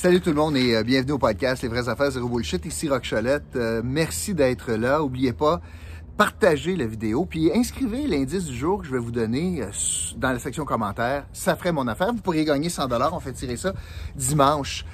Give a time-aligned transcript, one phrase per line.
[0.00, 2.64] Salut tout le monde et euh, bienvenue au podcast Les vraies affaires zéro bullshit.
[2.64, 3.56] Ici Rock Cholette.
[3.56, 5.00] Euh, merci d'être là.
[5.00, 5.60] N'oubliez pas,
[6.16, 9.70] partagez la vidéo puis inscrivez l'indice du jour que je vais vous donner euh,
[10.16, 11.26] dans la section commentaires.
[11.32, 12.12] Ça ferait mon affaire.
[12.12, 13.12] Vous pourriez gagner 100 dollars.
[13.12, 13.74] On fait tirer ça
[14.14, 14.84] dimanche.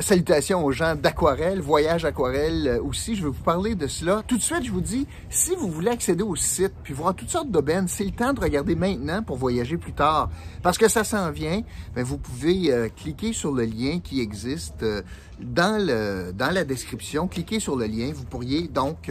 [0.00, 4.22] Salutations aux gens d'aquarelle, voyage aquarelle euh, aussi, je vais vous parler de cela.
[4.28, 7.30] Tout de suite, je vous dis, si vous voulez accéder au site puis voir toutes
[7.30, 10.30] sortes d'aubaines, c'est le temps de regarder maintenant pour voyager plus tard.
[10.62, 11.62] Parce que ça s'en vient,
[11.96, 15.02] bien, vous pouvez euh, cliquer sur le lien qui existe euh,
[15.40, 17.26] dans, le, dans la description.
[17.26, 19.10] Cliquez sur le lien, vous pourriez donc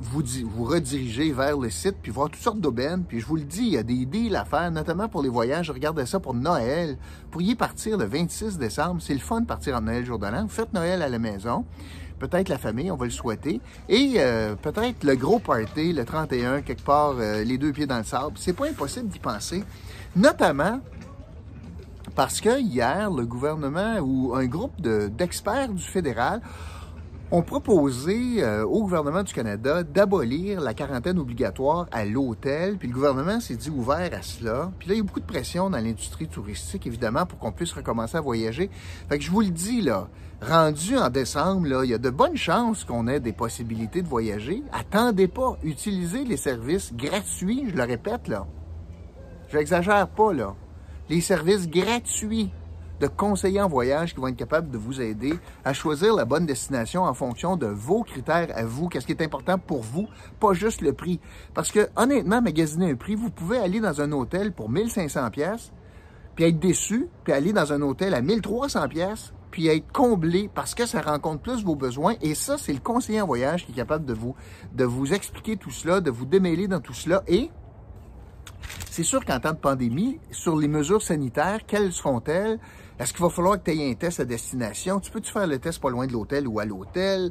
[0.00, 3.04] vous, vous rediriger vers le site, puis voir toutes sortes d'aubaines.
[3.04, 5.28] Puis je vous le dis, il y a des deals à faire, notamment pour les
[5.28, 5.70] voyages.
[5.70, 6.96] Regardez ça pour Noël.
[7.24, 9.00] Vous pourriez partir le 26 décembre.
[9.00, 10.46] C'est le fun de partir en Noël jour de l'an.
[10.48, 11.64] Faites Noël à la maison.
[12.18, 13.62] Peut-être la famille, on va le souhaiter.
[13.88, 17.96] Et euh, peut-être le gros party, le 31, quelque part, euh, les deux pieds dans
[17.96, 18.32] le sable.
[18.36, 19.64] C'est pas impossible d'y penser.
[20.14, 20.80] Notamment
[22.14, 26.42] parce que hier, le gouvernement ou un groupe d'experts du fédéral
[27.32, 32.76] ont proposé euh, au gouvernement du Canada d'abolir la quarantaine obligatoire à l'hôtel.
[32.76, 34.72] Puis le gouvernement s'est dit ouvert à cela.
[34.78, 37.72] Puis là, il y a beaucoup de pression dans l'industrie touristique, évidemment, pour qu'on puisse
[37.72, 38.68] recommencer à voyager.
[39.08, 40.08] Fait que je vous le dis, là,
[40.42, 44.08] rendu en décembre, là, il y a de bonnes chances qu'on ait des possibilités de
[44.08, 44.64] voyager.
[44.72, 45.56] Attendez pas.
[45.62, 48.46] Utilisez les services gratuits, je le répète, là.
[49.48, 50.54] Je n'exagère pas, là.
[51.08, 52.50] Les services gratuits
[53.00, 55.34] de conseillers en voyage qui vont être capables de vous aider
[55.64, 59.22] à choisir la bonne destination en fonction de vos critères à vous, qu'est-ce qui est
[59.22, 60.06] important pour vous,
[60.38, 61.18] pas juste le prix.
[61.54, 65.72] Parce que honnêtement, magasiner un prix, vous pouvez aller dans un hôtel pour 1500 pièces
[66.36, 70.74] puis être déçu, puis aller dans un hôtel à 1300 pièces puis être comblé parce
[70.74, 72.14] que ça rencontre plus vos besoins.
[72.22, 74.36] Et ça, c'est le conseiller en voyage qui est capable de vous,
[74.72, 77.22] de vous expliquer tout cela, de vous démêler dans tout cela.
[77.26, 77.50] Et
[78.90, 82.58] c'est sûr qu'en temps de pandémie, sur les mesures sanitaires, quelles seront-elles?
[83.00, 85.00] Est-ce qu'il va falloir que tu aies un test à destination?
[85.00, 87.30] Tu peux-tu faire le test pas loin de l'hôtel ou à l'hôtel?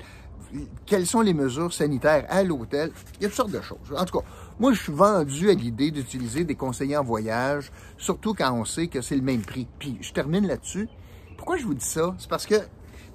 [0.87, 2.91] Quelles sont les mesures sanitaires à l'hôtel?
[3.19, 3.93] Il y a toutes sortes de choses.
[3.95, 4.25] En tout cas,
[4.59, 8.87] moi, je suis vendu à l'idée d'utiliser des conseillers en voyage, surtout quand on sait
[8.87, 9.67] que c'est le même prix.
[9.77, 10.89] Puis, je termine là-dessus.
[11.37, 12.15] Pourquoi je vous dis ça?
[12.17, 12.55] C'est parce que,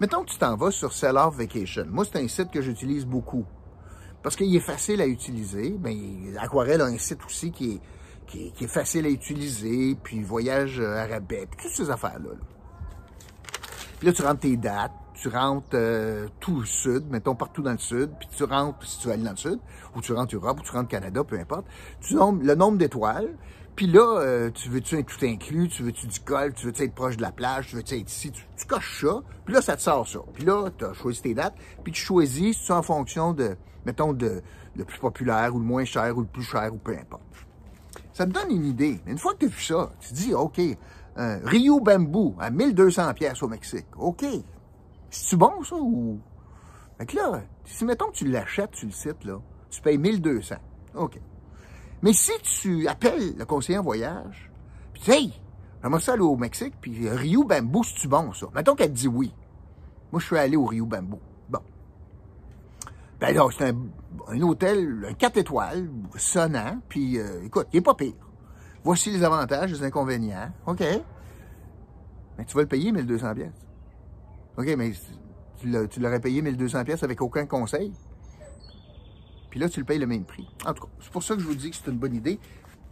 [0.01, 1.87] mettons que tu t'en vas sur Seller Vacation.
[1.91, 3.45] Moi, c'est un site que j'utilise beaucoup.
[4.23, 5.77] Parce qu'il est facile à utiliser.
[5.83, 7.81] mais ben, Aquarelle a un site aussi qui est
[8.27, 12.31] qui est, facile à utiliser, puis voyage euh, à rabais, puis toutes ces affaires-là.
[13.99, 17.73] Puis là, tu rentres tes dates, tu rentres euh, tout le sud, mettons partout dans
[17.73, 19.59] le sud, puis tu rentres, si tu veux aller dans le sud,
[19.95, 21.67] ou tu rentres Europe, ou tu rentres Canada, peu importe,
[22.01, 23.37] tu nombres le nombre d'étoiles,
[23.77, 26.95] puis là, euh, tu veux-tu être tout inclus, tu veux-tu du col, tu veux-tu être
[26.95, 29.83] proche de la plage, tu veux-tu être ici, tu, coches ça, puis là, ça te
[29.83, 30.21] sort ça.
[30.33, 34.13] Puis là, tu as choisi tes dates, puis tu choisis ça en fonction de, mettons,
[34.13, 34.43] de
[34.77, 37.23] le plus populaire, ou le moins cher, ou le plus cher, ou peu importe.
[38.15, 39.03] Ça te donne une idée.
[39.07, 40.61] Une fois que tu as vu ça, tu te dis, OK,
[41.17, 43.87] Rio Bamboo à 1200 pièces au Mexique.
[43.99, 44.25] OK.
[45.11, 46.21] C'est-tu bon, ça, ou...
[46.97, 50.55] Fait que là, si mettons que tu l'achètes sur le site, là, tu payes 1200.
[50.95, 51.21] OK.
[52.03, 54.51] Mais si tu appelles le conseiller en voyage,
[54.93, 55.43] puis tu dis, hey,
[55.83, 58.47] j'aimerais ça aller au Mexique, puis Rio Bamboo, c'est-tu bon, ça?
[58.55, 59.35] Mettons qu'elle te dit oui.
[60.13, 61.19] Moi, je suis allé au Rio Bamboo.
[63.27, 63.75] C'est
[64.29, 68.15] un, hôtel, un 4 étoiles, sonnant, puis euh, écoute, il n'est pas pire.
[68.83, 70.53] Voici les avantages, les inconvénients.
[70.67, 70.83] OK?
[72.39, 73.67] Mais tu vas le payer 1200 pièces.
[74.57, 74.93] OK, mais
[75.59, 77.93] tu l'aurais payé 1200 pièces avec aucun conseil.
[79.51, 80.49] Puis là, tu le payes le même prix.
[80.67, 82.39] En tout cas, c'est pour ça que je vous dis que c'est une bonne idée.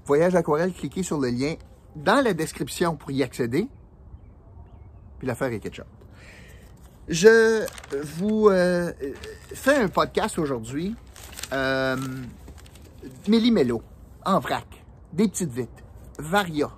[0.07, 1.55] Voyage aquarelle, cliquez sur le lien
[1.97, 3.69] dans la description pour y accéder.
[5.19, 5.77] Puis l'affaire est quelque
[7.09, 7.67] je
[8.19, 8.93] vous euh,
[9.55, 10.95] fais un podcast aujourd'hui.
[11.53, 11.97] Euh,
[14.25, 14.67] en vrac,
[15.13, 15.85] des petites vites,
[16.19, 16.71] varia,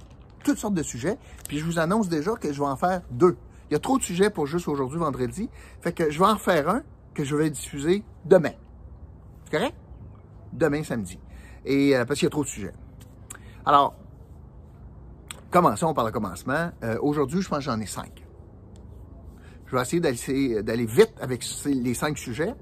[0.44, 1.18] toutes sortes de sujets.
[1.48, 3.36] Puis je vous annonce déjà que je vais en faire deux.
[3.70, 5.48] Il y a trop de sujets pour juste aujourd'hui, vendredi.
[5.80, 6.82] Fait que je vais en faire un
[7.14, 8.52] que je vais diffuser demain.
[9.44, 9.76] C'est correct?
[10.52, 11.18] Demain, samedi.
[11.64, 12.72] Et euh, parce qu'il y a trop de sujets.
[13.64, 13.94] Alors,
[15.50, 16.70] commençons par le commencement.
[16.82, 18.23] Euh, aujourd'hui, je pense que j'en ai cinq.
[19.66, 22.54] Je vais essayer d'aller vite avec les cinq sujets.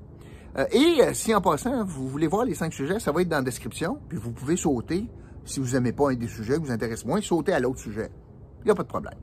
[0.59, 3.29] Euh, et euh, si en passant, vous voulez voir les cinq sujets, ça va être
[3.29, 5.07] dans la description, puis vous pouvez sauter,
[5.45, 8.11] si vous n'aimez pas un des sujets vous intéresse moins, sauter à l'autre sujet.
[8.61, 9.15] Il n'y a pas de problème.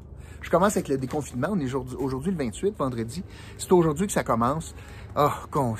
[0.41, 1.49] Je commence avec le déconfinement.
[1.51, 3.23] On est aujourd'hui le 28, vendredi.
[3.57, 4.73] C'est aujourd'hui que ça commence.
[5.15, 5.75] Ah, oh,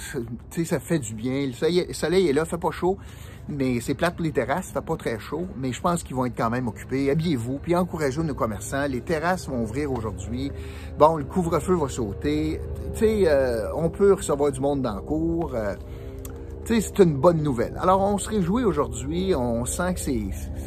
[0.66, 1.48] ça fait du bien.
[1.48, 2.98] Le soleil est là, fait pas chaud.
[3.52, 6.28] Mais c'est plate pour les terrasses, fait pas très chaud, mais je pense qu'ils vont
[6.28, 7.10] être quand même occupés.
[7.10, 8.86] Habillez-vous, puis encouragez nos commerçants.
[8.88, 10.52] Les terrasses vont ouvrir aujourd'hui.
[11.00, 12.62] Bon, le couvre-feu va sauter.
[12.94, 15.56] Tu sais, euh, on peut recevoir du monde dans le cours.
[15.56, 15.74] Euh,
[16.64, 17.76] c'est une bonne nouvelle.
[17.82, 19.34] Alors, on se réjouit aujourd'hui.
[19.36, 20.22] On sent que c'est...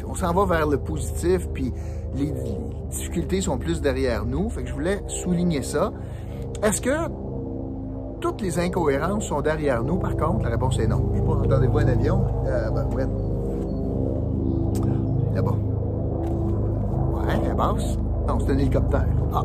[0.05, 1.71] On s'en va vers le positif, puis
[2.15, 2.33] les,
[2.91, 4.49] difficultés sont plus derrière nous.
[4.49, 5.91] Fait que je voulais souligner ça.
[6.61, 7.09] Est-ce que
[8.19, 10.43] toutes les incohérences sont derrière nous, par contre?
[10.43, 11.09] La réponse est non.
[11.13, 12.23] Je sais pas, entendez-vous un avion?
[12.45, 13.07] Euh, ben, ouais.
[15.33, 15.55] Là-bas.
[17.15, 17.97] Ouais, elle passe.
[18.27, 19.07] Non, c'est un hélicoptère.
[19.33, 19.43] Ah.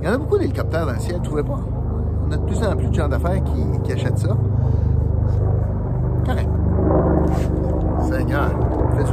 [0.00, 1.58] Il y en a beaucoup d'hélicoptères dans le ciel, trouvez pas?
[2.26, 3.42] On a de plus en plus de gens d'affaires
[3.84, 4.36] qui, achètent ça.
[6.24, 6.48] Correct.
[8.08, 8.50] Seigneur,
[8.96, 9.12] fais du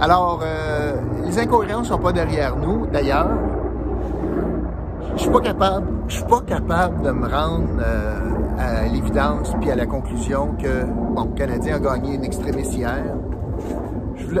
[0.00, 0.96] Alors, euh,
[1.34, 2.86] les incohérences sont pas derrière nous.
[2.86, 3.30] D'ailleurs,
[5.16, 8.18] je suis pas capable, je suis pas capable de me rendre euh,
[8.58, 13.16] à l'évidence puis à la conclusion que, bon, le Canadien a gagné une extrémiste hier.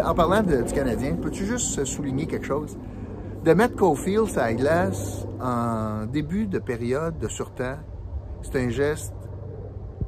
[0.04, 2.76] En parlant de, du Canadien, peux-tu juste souligner quelque chose?
[3.44, 7.78] De mettre Cofield à la glace en début de période de surtemps,
[8.42, 9.14] c'est un geste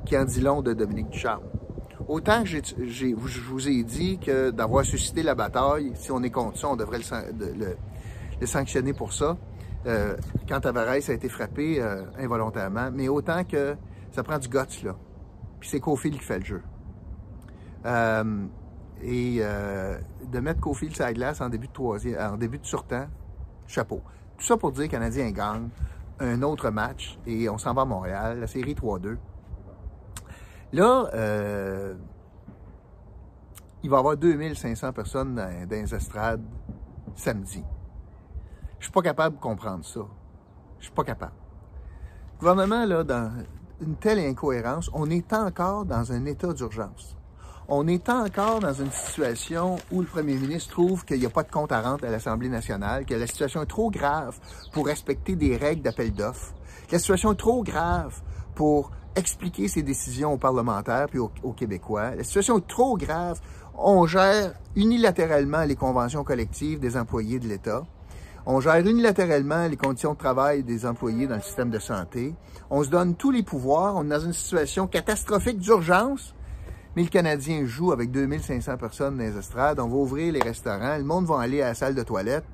[0.04, 1.42] qui en dit long de Dominique Ducharme.
[2.08, 6.56] Autant que je vous ai dit que d'avoir suscité la bataille, si on est contre
[6.56, 9.36] ça, on devrait le, sanctionner pour ça.
[9.86, 10.16] Euh,
[10.48, 13.76] quand Tavares a été frappé euh, involontairement, mais autant que
[14.12, 14.96] ça prend du guts, là.
[15.58, 16.62] Puis c'est Cofield qui fait le jeu.
[17.86, 18.46] Euh,
[19.02, 23.06] et de mettre Cofield sur la glace en début de troisième, en début de surtemps,
[23.66, 24.00] chapeau.
[24.38, 25.68] Tout ça pour dire que Canadien gagne
[26.20, 29.16] un autre match et on s'en va à Montréal, la série 3-2.
[30.76, 31.94] Là, euh,
[33.82, 36.44] il va y avoir 2500 personnes dans, les estrades
[37.14, 37.64] samedi.
[38.78, 40.00] Je suis pas capable de comprendre ça.
[40.78, 41.32] Je suis pas capable.
[42.34, 43.32] Le gouvernement, là, dans
[43.80, 47.16] une telle incohérence, on est encore dans un état d'urgence.
[47.68, 51.42] On est encore dans une situation où le premier ministre trouve qu'il n'y a pas
[51.42, 54.38] de compte à rendre à l'Assemblée nationale, que la situation est trop grave
[54.74, 56.52] pour respecter des règles d'appel d'offres,
[56.86, 58.20] que la situation est trop grave
[58.54, 62.14] pour expliquer ses décisions aux parlementaires puis aux, Québécois.
[62.14, 63.40] La situation est trop grave.
[63.76, 67.82] On gère unilatéralement les conventions collectives des employés de l'État.
[68.46, 72.34] On gère unilatéralement les conditions de travail des employés dans le système de santé.
[72.70, 73.96] On se donne tous les pouvoirs.
[73.96, 76.34] On est dans une situation catastrophique d'urgence.
[76.94, 79.80] Mais le Canadien joue avec 2500 personnes dans les estrades.
[79.80, 80.96] On va ouvrir les restaurants.
[80.96, 82.44] Le monde va aller à la salle de toilette.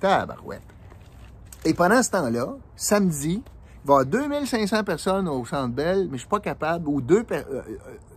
[0.00, 0.62] Tabarouette.
[1.64, 3.42] Et pendant ce temps-là, samedi,
[3.84, 7.42] va avoir 2500 personnes au Centre Bell, mais je suis pas capable, ou deux, euh,
[7.52, 7.62] euh,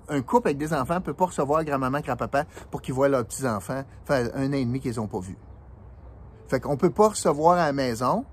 [0.10, 3.84] un couple avec des enfants peut pas recevoir grand-maman, grand-papa pour qu'ils voient leurs petits-enfants
[4.06, 5.38] faire un an et demi qu'ils ont pas vu.
[6.48, 8.26] Fait qu'on peut pas recevoir à la maison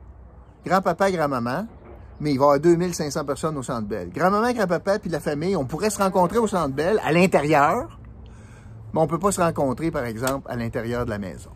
[0.65, 1.67] grand-papa, grand-maman,
[2.21, 4.11] mais il va y avoir 2500 personnes au Centre Bell.
[4.11, 7.99] Grand-maman, grand-papa, puis la famille, on pourrait se rencontrer au Centre Bell à l'intérieur,
[8.93, 11.51] mais on peut pas se rencontrer, par exemple, à l'intérieur de la maison.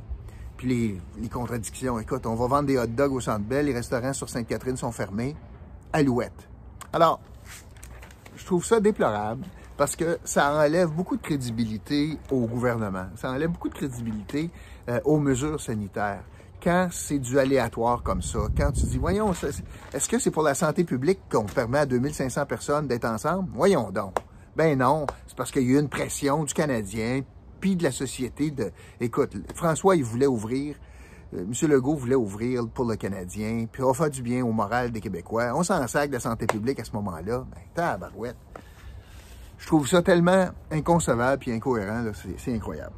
[0.57, 3.75] Puis les, les contradictions, écoute, on va vendre des hot dogs au Centre Bell, les
[3.75, 5.37] restaurants sur Sainte-Catherine sont fermés.
[5.93, 6.49] Alouette.
[6.93, 7.21] Alors,
[8.37, 9.45] je trouve ça déplorable
[9.77, 13.07] parce que ça enlève beaucoup de crédibilité au gouvernement.
[13.17, 14.51] Ça enlève beaucoup de crédibilité
[14.89, 16.23] euh, aux mesures sanitaires.
[16.63, 19.33] Quand c'est du aléatoire comme ça, quand tu dis, voyons,
[19.93, 23.49] est-ce que c'est pour la santé publique qu'on permet à 2500 personnes d'être ensemble?
[23.53, 24.17] Voyons donc.
[24.57, 27.23] Ben non, c'est parce qu'il y a eu une pression du Canadien,
[27.61, 28.73] puis de la société de...
[29.01, 30.77] Écoute, François, il voulait ouvrir
[31.33, 31.53] M.
[31.69, 35.53] Legault voulait ouvrir pour le Canadien, puis on faire du bien au moral des Québécois.
[35.55, 37.45] On s'en sac de la santé publique à ce moment-là.
[37.51, 38.37] Ben, tabarouette.
[39.59, 42.05] Je trouve ça tellement inconcevable et incohérent,
[42.39, 42.95] c'est incroyable.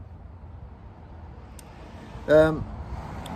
[2.29, 2.53] Euh,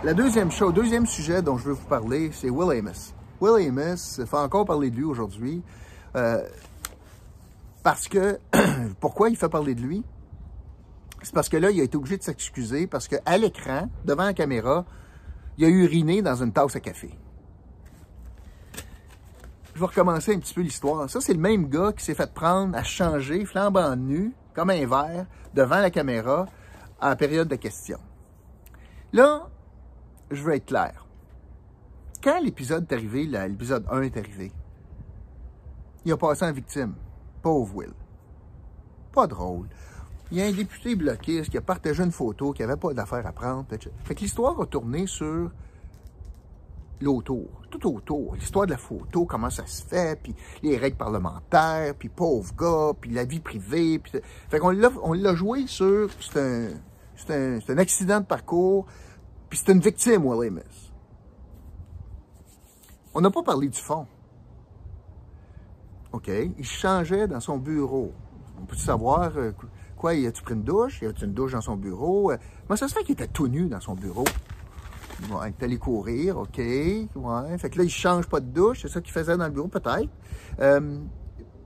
[0.03, 3.13] la deuxième chose, deuxième sujet dont je veux vous parler, c'est Will Amos.
[3.41, 5.63] Will Amos, il faut encore parler de lui aujourd'hui.
[6.15, 6.43] Euh,
[7.81, 8.37] parce que,
[8.99, 10.03] pourquoi il fait parler de lui?
[11.23, 14.33] C'est parce que là, il a été obligé de s'excuser parce qu'à l'écran, devant la
[14.33, 14.85] caméra,
[15.57, 17.11] il a uriné dans une tasse à café.
[19.73, 21.09] Je vais recommencer un petit peu l'histoire.
[21.09, 24.85] Ça, c'est le même gars qui s'est fait prendre à changer, flambant nu, comme un
[24.85, 26.45] verre, devant la caméra,
[26.99, 27.99] à la période de questions.
[29.13, 29.49] Là,
[30.29, 31.07] je veux être clair.
[32.23, 34.51] Quand l'épisode est arrivé, l'épisode 1 est arrivé,
[36.05, 36.95] il a passé en victime.
[37.41, 37.93] Pauvre Will.
[39.11, 39.67] Pas drôle
[40.33, 43.25] il y a un député bloquiste qui a partagé une photo, qui n'avait pas d'affaire
[43.27, 43.67] à prendre.
[43.69, 45.51] Fait que l'histoire a tourné sur
[46.99, 48.33] l'autour, tout autour.
[48.33, 52.97] L'histoire de la photo, comment ça se fait, puis les règles parlementaires, puis pauvre gars,
[52.99, 53.99] puis la vie privée.
[53.99, 54.13] Puis...
[54.49, 56.69] Fait qu'on l'a, on l'a joué sur, c'est un,
[57.29, 58.87] un, un accident de parcours,
[59.49, 60.63] puis c'est une victime, Will
[63.13, 64.07] On n'a pas parlé du fond.
[66.11, 66.27] OK?
[66.57, 68.11] Il changeait dans son bureau.
[68.59, 69.51] On peut savoir euh,
[70.03, 71.01] Quoi, y a-tu pris une douche?
[71.01, 72.29] Y a-tu une douche dans son bureau?
[72.29, 74.25] Euh, moi, ça se fait qu'il était tout nu dans son bureau.
[75.31, 76.57] Ouais, il est allé courir, OK.
[76.57, 77.57] Ouais.
[77.57, 78.81] Fait que là, il change pas de douche.
[78.81, 80.09] C'est ça qu'il faisait dans le bureau, peut-être.
[80.59, 80.99] Euh,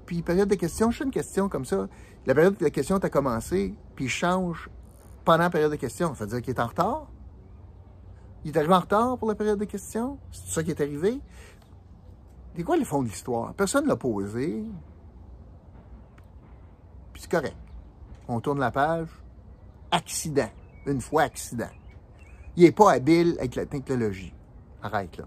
[0.05, 1.87] puis, période de questions, je fais une question comme ça.
[2.27, 4.69] La période de questions a commencé, puis il change
[5.25, 6.13] pendant la période de questions.
[6.13, 7.07] Ça veut dire qu'il est en retard?
[8.45, 10.19] Il est arrivé en retard pour la période de questions?
[10.31, 11.19] C'est ça qui est arrivé?
[12.55, 13.55] C'est quoi le fond de l'histoire?
[13.55, 14.63] Personne ne l'a posé.
[17.13, 17.57] Puis c'est correct.
[18.27, 19.07] On tourne la page.
[19.91, 20.49] Accident.
[20.85, 21.69] Une fois accident.
[22.55, 24.33] Il n'est pas habile avec la technologie.
[24.81, 25.25] Arrête, là.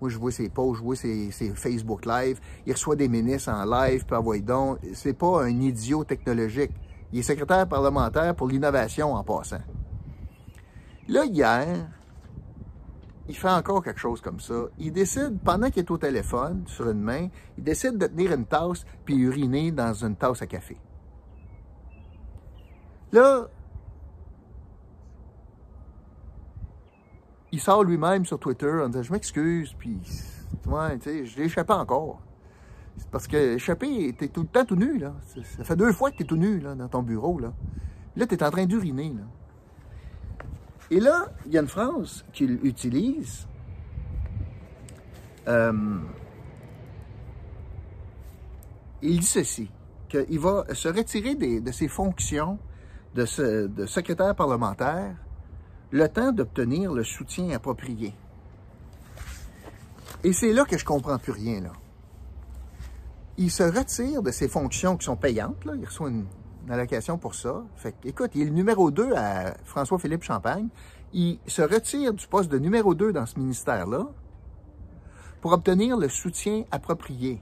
[0.00, 2.38] Moi, je vois ses posts, je vois ses, Facebook Live.
[2.66, 4.78] Il reçoit des ministres en live, puis envoie donc.
[4.92, 6.72] C'est pas un idiot technologique.
[7.12, 9.62] Il est secrétaire parlementaire pour l'innovation en passant.
[11.08, 11.88] Là, hier,
[13.28, 14.66] il fait encore quelque chose comme ça.
[14.78, 18.44] Il décide, pendant qu'il est au téléphone, sur une main, il décide de tenir une
[18.44, 20.76] tasse puis uriner dans une tasse à café.
[23.16, 23.48] Là,
[27.50, 29.98] il sort lui-même sur Twitter en disant Je m'excuse, puis
[30.66, 32.20] ouais, je l'ai échappé encore.
[33.10, 35.14] Parce que échappé, t'es tout le temps tout nu, là.
[35.56, 37.54] Ça fait deux fois que t'es tout nu, là, dans ton bureau, là.
[38.16, 39.14] Là, t'es en train d'uriner.
[40.90, 43.48] Et là, il y a une phrase qu'il utilise.
[45.48, 46.00] Euh,
[49.00, 49.70] il dit ceci,
[50.10, 52.58] qu'il va se retirer de ses fonctions
[53.16, 55.16] de, secrétaire parlementaire
[55.90, 58.14] le temps d'obtenir le soutien approprié.
[60.24, 61.72] Et c'est là que je comprends plus rien, là.
[63.38, 65.74] Il se retire de ses fonctions qui sont payantes, là.
[65.76, 66.26] Il reçoit une,
[66.68, 67.62] allocation pour ça.
[67.76, 70.68] Fait écoute, il est le numéro 2 à François-Philippe Champagne.
[71.12, 74.08] Il se retire du poste de numéro 2 dans ce ministère-là
[75.40, 77.40] pour obtenir le soutien approprié.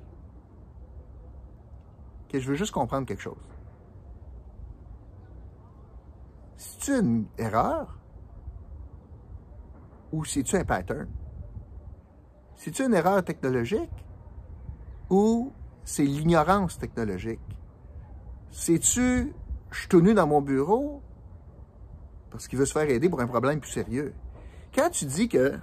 [2.28, 3.53] Que je veux juste comprendre quelque chose.
[6.56, 7.98] C'est une erreur?
[10.12, 11.08] Ou c'est-tu un pattern?
[12.56, 13.90] C'est-tu une erreur technologique?
[15.10, 15.52] Ou
[15.84, 17.40] c'est l'ignorance technologique?
[18.50, 19.32] C'est-tu,
[19.70, 21.02] je suis tout dans mon bureau
[22.30, 24.12] parce qu'il veut se faire aider pour un problème plus sérieux?
[24.74, 25.58] Quand tu dis que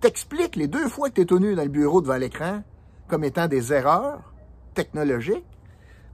[0.00, 2.62] t'expliques les deux fois que tu es dans le bureau devant l'écran
[3.08, 4.32] comme étant des erreurs
[4.74, 5.49] technologiques,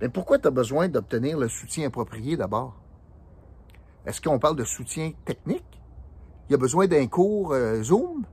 [0.00, 2.76] mais pourquoi tu as besoin d'obtenir le soutien approprié d'abord?
[4.04, 5.82] Est-ce qu'on parle de soutien technique?
[6.48, 8.24] Il y a besoin d'un cours euh, Zoom?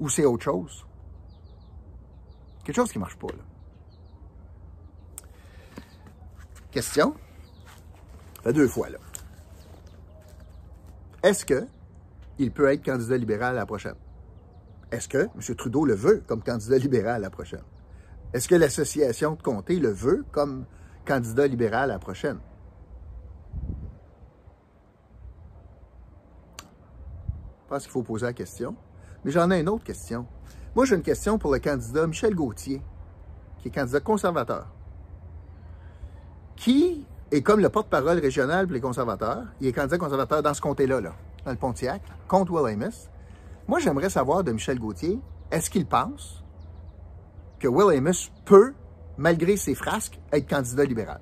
[0.00, 0.86] Ou c'est autre chose?
[2.64, 3.42] Quelque chose qui ne marche pas, là.
[6.70, 7.14] Question?
[8.42, 8.98] fait deux fois, là.
[11.22, 11.66] Est-ce que
[12.38, 13.94] il peut être candidat libéral la prochaine?
[14.90, 15.56] Est-ce que M.
[15.56, 17.62] Trudeau le veut comme candidat libéral la prochaine?
[18.32, 20.64] Est-ce que l'association de comté le veut comme
[21.04, 22.38] candidat libéral la prochaine?
[27.64, 28.74] Je pense qu'il faut poser la question.
[29.24, 30.26] Mais j'en ai une autre question.
[30.74, 32.82] Moi, j'ai une question pour le candidat Michel Gauthier,
[33.58, 34.66] qui est candidat conservateur,
[36.56, 39.44] qui est comme le porte-parole régional pour les conservateurs?
[39.60, 41.12] Il est candidat conservateur dans ce comté-là, là,
[41.44, 42.90] dans le Pontiac, contre Will.
[43.68, 45.20] Moi, j'aimerais savoir de Michel Gauthier,
[45.50, 46.42] est-ce qu'il pense
[47.62, 48.74] que Will Amos peut,
[49.16, 51.20] malgré ses frasques, être candidat libéral?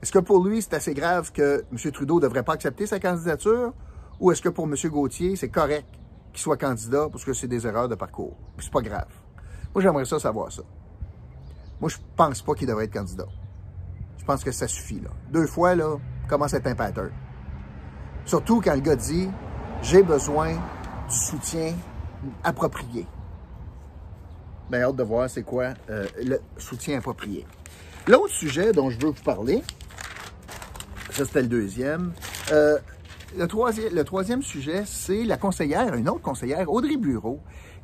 [0.00, 1.90] Est-ce que pour lui, c'est assez grave que M.
[1.90, 3.74] Trudeau ne devrait pas accepter sa candidature
[4.20, 4.74] ou est-ce que pour M.
[4.84, 5.88] Gauthier, c'est correct
[6.32, 8.36] qu'il soit candidat parce que c'est des erreurs de parcours?
[8.58, 9.08] C'est pas grave.
[9.74, 10.62] Moi, j'aimerais ça savoir ça.
[11.80, 13.26] Moi, je pense pas qu'il devrait être candidat.
[14.16, 15.10] Je pense que ça suffit, là.
[15.32, 15.96] Deux fois, là,
[16.28, 17.10] commence à être un pattern.
[18.24, 19.28] Surtout quand le gars dit
[19.82, 21.74] «J'ai besoin du soutien
[22.44, 23.08] approprié».
[24.70, 27.46] Bien, hâte de voir c'est quoi euh, le soutien approprié.
[28.08, 29.62] L'autre sujet dont je veux vous parler,
[31.10, 32.12] ça c'était le deuxième,
[32.50, 32.76] euh,
[33.36, 33.46] le
[34.02, 37.40] troisième, sujet, c'est la conseillère, une autre conseillère, Audrey Bureau,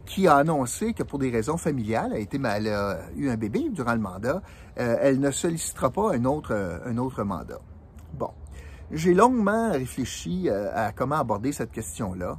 [0.06, 3.94] qui a annoncé que pour des raisons familiales, a elle a eu un bébé durant
[3.94, 4.42] le mandat,
[4.78, 7.60] euh, elle ne sollicitera pas un autre, mandat.
[8.14, 8.30] Bon,
[8.90, 12.38] j'ai longuement réfléchi à comment aborder cette question-là.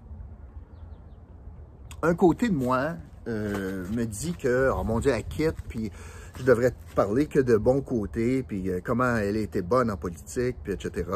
[2.01, 2.95] Un côté de moi
[3.27, 5.91] euh, me dit que, oh mon Dieu, elle quitte, puis
[6.37, 10.73] je devrais parler que de bons côtés, puis comment elle était bonne en politique, puis
[10.73, 11.09] etc.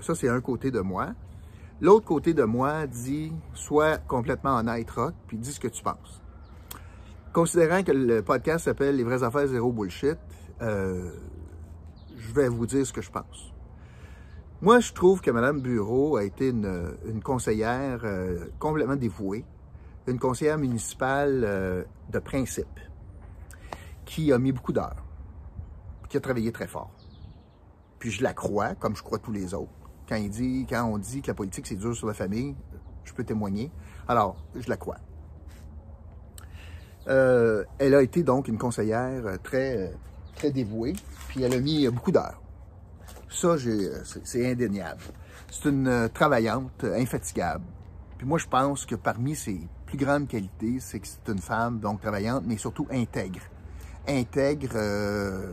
[0.00, 1.10] Ça, c'est un côté de moi.
[1.82, 6.22] L'autre côté de moi dit, sois complètement honnête, rock, puis dis ce que tu penses.
[7.32, 10.18] Considérant que le podcast s'appelle Les vraies affaires zéro bullshit,
[10.60, 11.10] euh,
[12.16, 13.52] je vais vous dire ce que je pense.
[14.60, 19.44] Moi, je trouve que Mme Bureau a été une, conseillère euh, complètement dévouée,
[20.06, 22.80] une conseillère municipale euh, de principe,
[24.04, 25.04] qui a mis beaucoup d'heures,
[26.08, 26.90] qui a travaillé très fort.
[27.98, 29.82] Puis je la crois, comme je crois tous les autres
[30.12, 32.54] quand, il dit, quand on dit que la politique, c'est dur sur la famille,
[33.04, 33.70] je peux témoigner.
[34.06, 34.98] Alors, je la crois.
[37.08, 39.92] Euh, elle a été donc une conseillère très,
[40.36, 40.94] très dévouée,
[41.28, 42.40] puis elle a mis beaucoup d'heures.
[43.30, 43.56] Ça,
[44.24, 45.00] c'est indéniable.
[45.50, 47.64] C'est une travaillante infatigable.
[48.18, 51.78] Puis moi, je pense que parmi ses plus grandes qualités, c'est que c'est une femme,
[51.78, 53.42] donc travaillante, mais surtout intègre.
[54.08, 55.52] Intègre euh,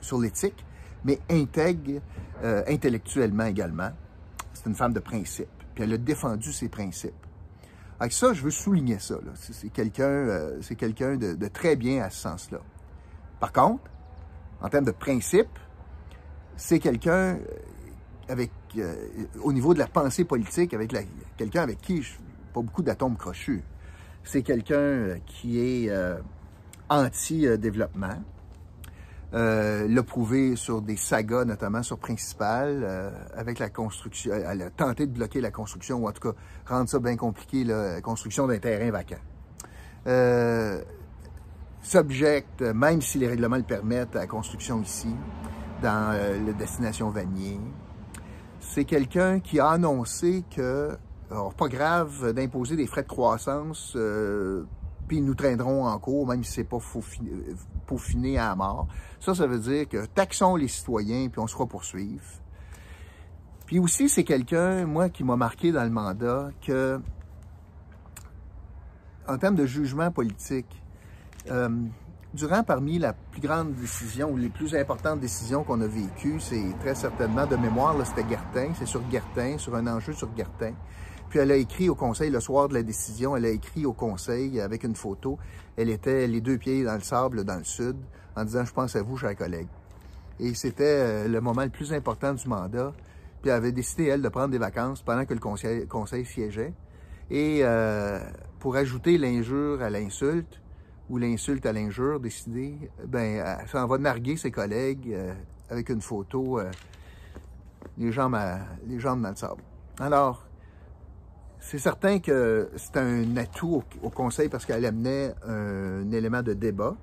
[0.00, 0.64] sur l'éthique,
[1.04, 2.00] mais intègre
[2.44, 3.90] euh, intellectuellement également.
[4.52, 7.14] C'est une femme de principe, puis elle a défendu ses principes.
[7.98, 9.16] Avec ça, je veux souligner ça.
[9.34, 12.58] C'est quelqu'un euh, c'est quelqu'un de, très bien à ce sens-là.
[13.40, 13.90] Par contre,
[14.60, 15.58] en termes de principe,
[16.56, 17.38] c'est quelqu'un
[18.28, 18.94] avec euh,
[19.42, 20.94] au niveau de la pensée politique, avec
[21.36, 22.12] quelqu'un avec qui je
[22.54, 23.62] pas beaucoup d'atomes crochus.
[24.22, 26.16] C'est quelqu'un euh, qui est euh,
[26.88, 28.22] anti-développement.
[29.32, 34.32] l'a prouvé sur des sagas, notamment sur Principal, avec la construction.
[34.32, 37.64] Elle a tenté de bloquer la construction, ou en tout cas rendre ça bien compliqué,
[37.64, 39.22] la construction d'un terrain vacant.
[41.82, 45.12] Subjecte, même si les règlements le permettent, à la construction ici,
[45.82, 47.58] dans la destination Vanier
[48.64, 50.96] c'est quelqu'un qui a annoncé que,
[51.30, 54.64] alors pas grave d'imposer des frais de croissance, euh,
[55.08, 56.78] puis ils nous traîneront en cours, même si c'est pas
[57.86, 58.88] peaufiné à mort.
[59.20, 62.22] Ça, ça veut dire que taxons les citoyens, puis on se fera poursuivre.
[63.66, 67.00] Puis aussi, c'est quelqu'un, moi, qui m'a marqué dans le mandat, que,
[69.26, 70.82] en termes de jugement politique,
[71.50, 71.70] euh,
[72.34, 76.64] durant parmi la plus grande décision ou les plus importantes décisions qu'on a vécues, c'est
[76.80, 80.72] très certainement de mémoire, c'était Gertin, c'est sur Gertin, sur un enjeu sur Gertin.
[81.28, 83.92] Puis elle a écrit au conseil le soir de la décision, elle a écrit au
[83.92, 85.38] conseil avec une photo.
[85.76, 87.96] Elle était les deux pieds dans le sable dans le sud
[88.36, 89.68] en disant je pense à vous, chers collègues.
[90.40, 92.92] Et c'était euh, le moment le plus important du mandat.
[93.42, 96.72] Puis elle avait décidé, elle, de prendre des vacances pendant que le conseil, conseil siégeait.
[97.30, 98.18] Et euh,
[98.58, 100.60] pour ajouter l'injure à l'insulte,
[101.10, 102.76] ou l'insulte à l'injure décidée,
[103.06, 105.34] ben, ça en va narguer ses collègues euh,
[105.68, 106.70] avec une photo, euh,
[107.98, 108.38] les, jambes
[108.86, 109.62] les jambes dans le sable.
[110.00, 110.46] Alors,
[111.64, 116.94] c'est certain que c'est un atout au, Conseil parce qu'elle amenait un, élément de débat.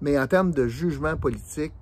[0.00, 1.72] Mais en termes de jugement politique,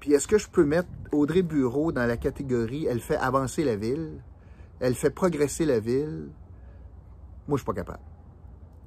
[0.00, 3.76] puis est-ce que je peux mettre Audrey Bureau dans la catégorie «elle fait avancer la
[3.76, 4.20] ville
[4.80, 6.30] »,«elle fait progresser la ville»,
[7.48, 8.02] moi, je suis pas capable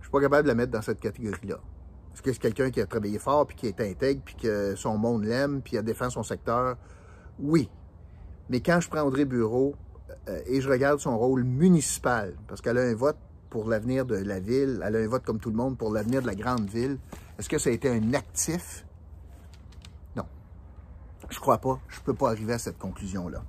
[0.02, 1.60] suis pas capable de la mettre dans cette catégorie-là.
[2.14, 4.98] Est-ce que c'est quelqu'un qui a travaillé fort, puis qui est intègre, puis que son
[4.98, 6.76] monde l'aime, puis a défendu son secteur?
[7.40, 7.70] Oui.
[8.50, 9.74] Mais quand je prends Audrey Bureau
[10.46, 13.18] et je regarde son rôle municipal, parce qu'elle a un vote
[13.50, 16.22] pour l'avenir de la ville, elle a un vote comme tout le monde pour l'avenir
[16.22, 16.98] de la grande ville,
[17.38, 18.86] est-ce que ça a été un actif?
[20.16, 20.26] Non.
[21.30, 21.80] Je crois pas.
[21.90, 23.44] Je peux pas arriver à cette conclusion-là.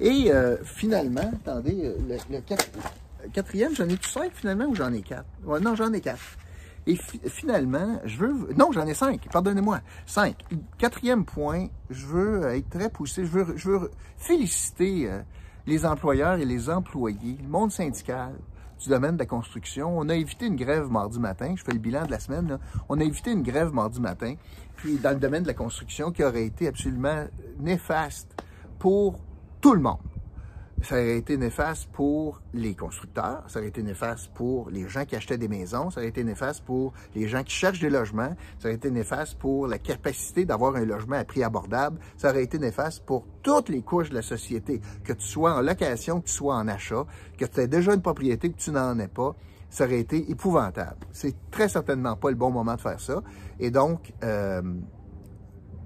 [0.00, 2.40] Et euh, finalement, attendez, euh, le,
[3.30, 5.26] quatrième, j'en ai tout cinq finalement ou j'en ai quatre?
[5.44, 6.18] non, j'en ai quatre.
[6.86, 8.54] Et finalement, je veux...
[8.56, 9.80] Non, j'en ai cinq, pardonnez-moi.
[10.06, 10.36] Cinq.
[10.76, 13.30] Quatrième point, je veux être très poussé, je
[13.68, 15.20] veux, féliciter euh,
[15.66, 18.34] les employeurs et les employés, le monde syndical
[18.78, 19.96] du domaine de la construction.
[19.96, 23.00] On a évité une grève mardi matin, je fais le bilan de la semaine, on
[23.00, 24.34] a évité une grève mardi matin,
[24.76, 27.24] puis dans le domaine de la construction qui aurait été absolument
[27.58, 28.28] néfaste
[28.78, 29.18] pour
[29.60, 29.98] tout le monde
[30.84, 35.16] ça aurait été néfaste pour les constructeurs, ça aurait été néfaste pour les gens qui
[35.16, 38.68] achetaient des maisons, ça aurait été néfaste pour les gens qui cherchent des logements, ça
[38.68, 42.58] aurait été néfaste pour la capacité d'avoir un logement à prix abordable, ça aurait été
[42.58, 46.34] néfaste pour toutes les couches de la société, que tu sois en location, que tu
[46.34, 47.06] sois en achat,
[47.38, 49.34] que tu aies déjà une propriété, que tu n'en aies pas,
[49.70, 51.06] ça aurait été épouvantable.
[51.12, 53.22] C'est très certainement pas le bon moment de faire ça.
[53.58, 54.62] Et donc, euh,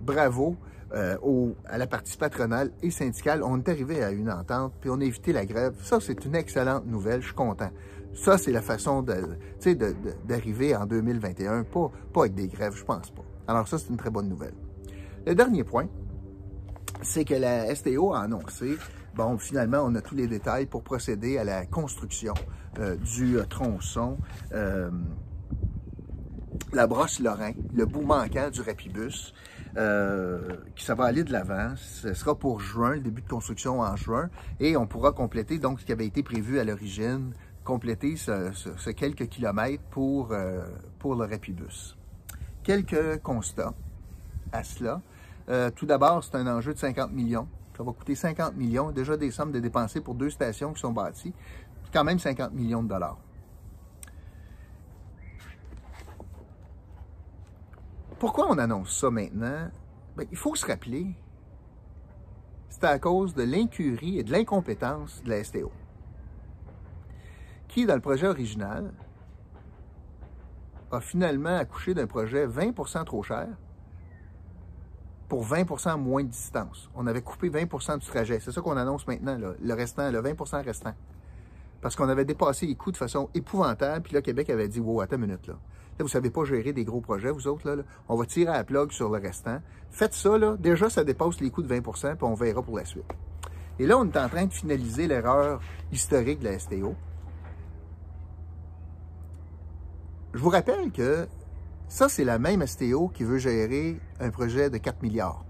[0.03, 0.57] bravo
[0.95, 3.43] euh, au, à la partie patronale et syndicale.
[3.43, 5.75] On est arrivé à une entente, puis on a évité la grève.
[5.83, 7.21] Ça, c'est une excellente nouvelle.
[7.21, 7.71] Je suis content.
[8.15, 13.23] Ça, c'est la façon d'arriver en 2021, pas, pas avec des grèves, je pense pas.
[13.47, 14.55] Alors ça, c'est une très bonne nouvelle.
[15.27, 15.89] Le dernier point,
[17.03, 18.77] c'est que la STO a annoncé,
[19.15, 22.35] bon, finalement, on a tous les détails pour procéder à la construction
[22.79, 24.17] euh, du euh, tronçon
[26.73, 29.33] la brosse Lorrain, le bout manquant du Rapibus,
[29.79, 31.75] euh, qui ça va aller de l'avant.
[31.77, 35.81] Ce sera pour juin, le début de construction en juin, et on pourra compléter donc
[35.81, 37.33] ce qui avait été prévu à l'origine,
[37.65, 40.67] compléter ce, quelques kilomètres pour, euh,
[40.99, 41.97] pour le Rapibus.
[42.65, 43.75] Quelques constats
[44.53, 45.01] à cela.
[45.49, 47.47] Euh, tout d'abord, c'est un enjeu de 50 millions.
[47.77, 50.93] Ça va coûter 50 millions, déjà des sommes de dépenser pour deux stations qui sont
[50.93, 51.33] bâties,
[51.93, 53.19] quand même 50 millions de dollars.
[58.19, 59.71] Pourquoi on annonce ça maintenant?
[60.17, 61.15] Ben, il faut se rappeler,
[62.69, 65.71] c'est à cause de l'incurie et de l'incompétence de la STO,
[67.69, 68.93] qui, dans le projet original,
[70.91, 73.47] a finalement accouché d'un projet 20% trop cher,
[75.29, 76.91] pour 20% moins de distance.
[76.95, 78.41] On avait coupé 20% du trajet.
[78.41, 80.95] C'est ça qu'on annonce maintenant, le restant, le 20% restant.
[81.83, 84.03] Parce qu'on avait dépassé les coûts de façon épouvantable.
[84.03, 85.59] Puis là, Québec avait dit, wow, attends une minute, là.
[86.01, 87.83] Vous savez pas gérer des gros projets, vous autres, là.
[88.09, 89.61] On va tirer à la plug sur le restant.
[89.91, 90.57] Faites ça, là.
[90.59, 93.05] Déjà, ça dépasse les coûts de 20% puis on verra pour la suite.
[93.79, 95.61] Et là, on est en train de finaliser l'erreur
[95.93, 96.95] historique de la STO.
[100.35, 101.27] Je vous rappelle que
[101.89, 105.45] ça, c'est la même STO qui veut gérer un projet de 4 milliards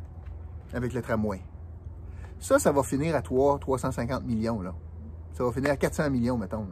[0.73, 1.41] avec le tramway.
[2.39, 4.75] Ça, ça va finir à 3, 350 millions, là.
[5.33, 6.67] Ça va finir à 400 millions, mettons,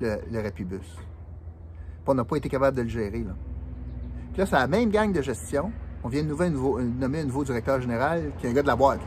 [0.00, 0.80] le, le.
[2.06, 3.34] On n'a pas été capable de le gérer, là.
[4.32, 5.72] Puis là, c'est la même gang de gestion.
[6.02, 6.34] On vient de
[6.98, 9.00] nommer un nouveau directeur général qui est un gars de la boîte.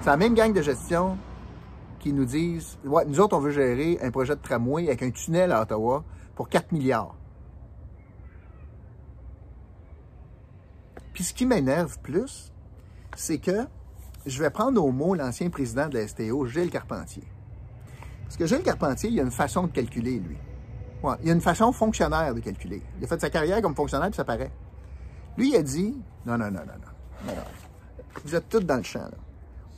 [0.00, 1.18] C'est la même gang de gestion
[1.98, 5.10] qui nous disent ouais, nous autres, on veut gérer un projet de tramway avec un
[5.10, 7.14] tunnel à Ottawa pour 4 milliards.
[11.12, 12.50] Puis ce qui m'énerve plus,
[13.14, 13.66] c'est que
[14.24, 17.24] je vais prendre au mot l'ancien président de la STO, Gilles Carpentier.
[18.24, 20.38] Parce que Gilles Carpentier, il a une façon de calculer, lui.
[21.22, 22.82] Il a une façon fonctionnaire de calculer.
[22.98, 24.50] Il a fait sa carrière comme fonctionnaire, puis ça paraît.
[25.36, 27.26] Lui, il a dit non, non, non, non, non.
[27.26, 27.42] non, non.
[28.24, 29.18] Vous êtes tous dans le champ, là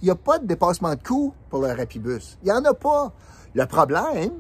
[0.03, 2.37] il n'y a pas de dépassement de coût pour le Rapibus.
[2.43, 3.13] Il n'y en a pas.
[3.55, 4.33] Le problème,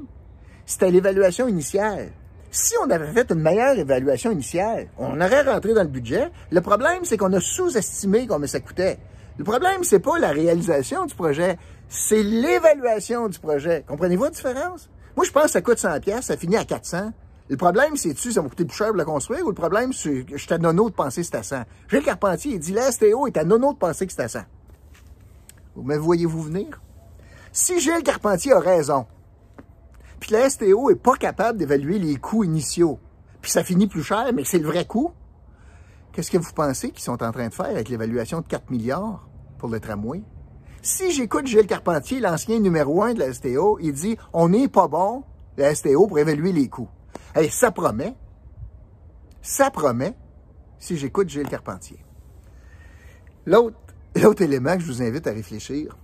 [0.66, 2.10] c'était l'évaluation initiale.
[2.50, 6.30] Si on avait fait une meilleure évaluation initiale, on aurait rentré dans le budget.
[6.50, 8.98] Le problème, c'est qu'on a sous-estimé combien ça coûtait.
[9.38, 11.56] Le problème, c'est pas la réalisation du projet,
[11.88, 13.84] c'est l'évaluation du projet.
[13.86, 14.90] Comprenez-vous la différence?
[15.16, 17.12] Moi, je pense que ça coûte 100 pièces, ça finit à 400.
[17.48, 20.24] Le problème, c'est-tu, ça m'a coûté plus cher de le construire, ou le problème, c'est
[20.24, 21.62] que j'étais nono de penser que c'était à 100.
[21.90, 24.40] Gilles Carpentier, il dit, la STO est à nono de penser que c'était à 100.
[25.76, 26.80] Mais voyez-vous venir?
[27.52, 29.06] Si Gilles Carpentier a raison,
[30.20, 32.98] puis la STO est pas capable d'évaluer les coûts initiaux,
[33.42, 35.10] puis ça finit plus cher, mais c'est le vrai coût,
[36.12, 39.28] qu'est-ce que vous pensez qu'ils sont en train de faire avec l'évaluation de 4 milliards
[39.58, 40.22] pour le tramway?
[40.82, 44.88] Si j'écoute Gilles Carpentier, l'ancien numéro un de la STO, il dit «On n'est pas
[44.88, 45.22] bon,
[45.56, 46.88] la STO, pour évaluer les coûts.»
[47.40, 48.14] Et ça promet,
[49.40, 50.14] ça promet,
[50.78, 52.04] si j'écoute Gilles Carpentier.
[53.46, 53.78] L'autre
[54.14, 55.96] L'autre élément que je vous invite à réfléchir,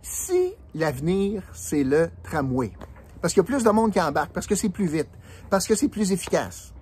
[0.00, 2.72] si l'avenir, c'est le tramway,
[3.20, 5.10] parce qu'il y a plus de monde qui embarque, parce que c'est plus vite,
[5.50, 6.72] parce que c'est plus efficace,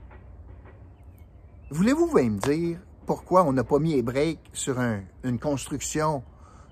[1.70, 2.78] voulez-vous me dire
[3.10, 4.78] pourquoi on n'a pas mis les breaks sur
[5.24, 6.22] une construction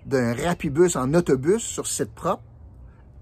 [0.07, 2.44] d'un rapibus en autobus sur site propre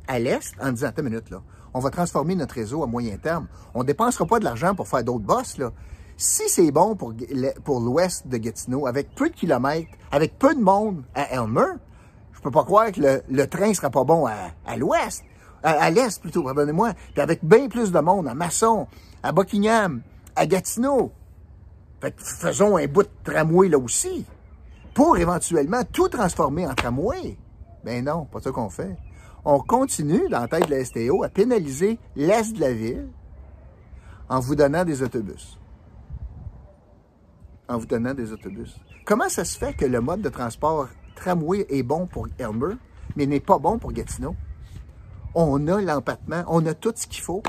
[0.07, 1.40] à l'Est en disant, attends une minute, là,
[1.72, 3.46] on va transformer notre réseau à moyen terme.
[3.72, 5.72] On ne dépensera pas de l'argent pour faire d'autres bosses, là.
[6.18, 11.02] Si c'est bon pour, l'ouest de Gatineau, avec peu de kilomètres, avec peu de monde
[11.14, 11.72] à Elmer,
[12.35, 15.24] je peux pas croire que le, le train sera pas bon à, l'ouest,
[15.62, 18.87] à, l'est plutôt, pardonnez-moi, avec bien plus de monde à Masson,
[19.22, 20.02] à Buckingham,
[20.35, 21.12] à Gatineau.
[22.00, 24.24] Fait faisons un bout de tramway là aussi,
[24.94, 27.38] pour éventuellement tout transformer en tramway.
[27.85, 28.96] Ben non, pas ça qu'on fait.
[29.44, 33.09] On continue, dans la tête de la STO, à pénaliser l'est de la ville
[34.28, 35.59] en vous donnant des autobus
[37.68, 38.76] en vous donnant des autobus.
[39.04, 42.74] Comment ça se fait que le mode de transport tramway est bon pour Elmer,
[43.16, 44.35] mais n'est pas bon pour Gatineau?
[45.35, 47.42] On a l'empattement, on a tout ce qu'il faut.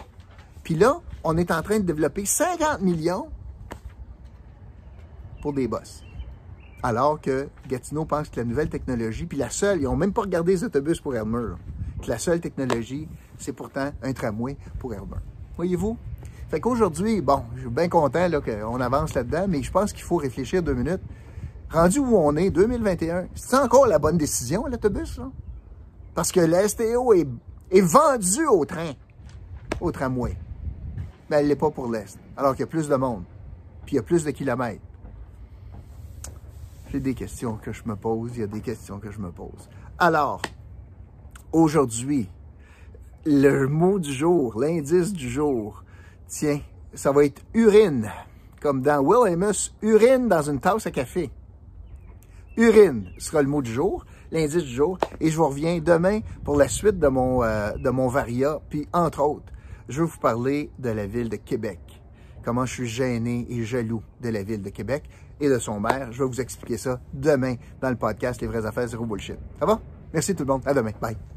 [0.63, 3.29] Puis là, on est en train de développer 50 millions
[5.53, 6.03] des bosses.
[6.83, 10.21] Alors que Gatineau pense que la nouvelle technologie, puis la seule, ils n'ont même pas
[10.21, 11.55] regardé les autobus pour Elmer,
[12.01, 13.07] que la seule technologie,
[13.37, 15.21] c'est pourtant un tramway pour Elmer.
[15.55, 15.97] Voyez-vous?
[16.49, 20.15] Fait qu'aujourd'hui, bon, je suis bien content qu'on avance là-dedans, mais je pense qu'il faut
[20.15, 21.01] réfléchir deux minutes.
[21.69, 25.19] Rendu où on est, 2021, c'est encore la bonne décision, l'autobus?
[26.13, 27.27] Parce que la STO est,
[27.71, 28.93] est vendue au train,
[29.81, 30.37] au tramway.
[31.29, 33.23] Mais elle ne l'est pas pour l'Est, alors qu'il y a plus de monde,
[33.85, 34.81] puis il y a plus de kilomètres.
[36.91, 39.31] J'ai des questions que je me pose, il y a des questions que je me
[39.31, 39.69] pose.
[39.97, 40.41] Alors,
[41.51, 42.29] aujourd'hui,
[43.25, 45.83] le mot du jour, l'indice du jour,
[46.27, 46.59] Tiens,
[46.93, 48.11] ça va être urine.
[48.59, 51.31] Comme dans Will Amos, urine dans une tasse à café.
[52.57, 54.97] Urine sera le mot du jour, l'indice du jour.
[55.21, 58.59] Et je vous reviens demain pour la suite de mon, euh, de mon Varia.
[58.69, 59.53] Puis, entre autres,
[59.87, 61.79] je vais vous parler de la ville de Québec.
[62.43, 65.03] Comment je suis gêné et jaloux de la ville de Québec
[65.39, 66.11] et de son maire.
[66.11, 69.37] Je vais vous expliquer ça demain dans le podcast Les vraies affaires zéro bullshit.
[69.59, 69.79] Ça va?
[70.13, 70.63] Merci tout le monde.
[70.65, 70.91] À demain.
[71.01, 71.36] Bye.